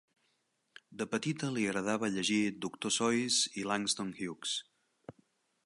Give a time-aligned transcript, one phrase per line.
[1.01, 4.57] De petita li agradava llegir Doctor Seuss i Langston Hughes.